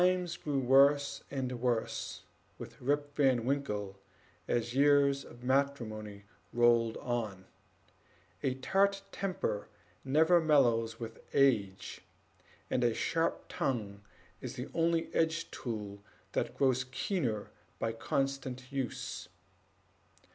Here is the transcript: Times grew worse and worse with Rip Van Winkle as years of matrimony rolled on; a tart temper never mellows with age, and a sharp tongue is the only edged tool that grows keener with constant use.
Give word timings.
Times 0.01 0.35
grew 0.35 0.57
worse 0.57 1.23
and 1.29 1.61
worse 1.61 2.23
with 2.57 2.81
Rip 2.81 3.13
Van 3.15 3.45
Winkle 3.45 3.99
as 4.47 4.73
years 4.73 5.23
of 5.23 5.43
matrimony 5.43 6.23
rolled 6.51 6.97
on; 6.97 7.45
a 8.41 8.55
tart 8.55 9.03
temper 9.11 9.67
never 10.03 10.39
mellows 10.41 10.99
with 10.99 11.19
age, 11.35 12.01
and 12.67 12.83
a 12.83 12.95
sharp 12.95 13.45
tongue 13.47 14.01
is 14.41 14.55
the 14.55 14.69
only 14.73 15.13
edged 15.13 15.51
tool 15.51 15.99
that 16.31 16.57
grows 16.57 16.83
keener 16.85 17.51
with 17.79 17.99
constant 17.99 18.71
use. 18.71 19.29